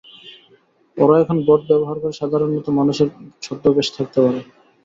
ওরা 0.97 1.15
এখন 1.23 1.37
বট 1.47 1.61
ব্যবহার 1.69 1.97
করে 2.01 2.13
সাধারণ 2.21 2.49
মানুষের 2.79 3.07
ছদ্মবেশে 3.43 3.95
থাকতে 3.97 4.17
পারে। 4.23 4.39